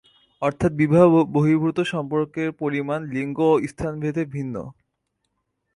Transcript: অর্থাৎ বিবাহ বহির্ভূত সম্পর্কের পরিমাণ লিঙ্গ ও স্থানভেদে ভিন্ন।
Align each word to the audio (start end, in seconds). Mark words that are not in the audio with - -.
অর্থাৎ 0.41 0.71
বিবাহ 0.81 1.03
বহির্ভূত 1.35 1.77
সম্পর্কের 1.93 2.49
পরিমাণ 2.61 2.99
লিঙ্গ 3.15 3.37
ও 3.53 3.55
স্থানভেদে 3.71 4.23
ভিন্ন। 4.35 4.55